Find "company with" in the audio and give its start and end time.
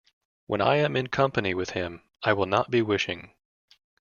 1.09-1.69